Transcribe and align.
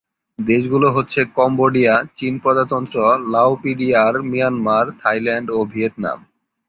দেশগুলো 0.39 0.87
হচ্ছে 0.91 1.19
কম্বোডিয়া, 1.37 1.93
চীন 2.17 2.33
প্রজাতন্ত্র, 2.39 2.97
লাওপিডিআর, 3.31 4.13
মিয়ানমার, 4.21 4.85
থাইল্যান্ড 5.01 5.47
ও 5.51 5.59
ভিয়েতনাম। 5.65 6.19